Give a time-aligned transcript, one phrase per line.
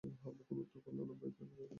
[0.03, 1.69] হাবলু কোনো উত্তর করলে না, ভয় পেয়ে গেল।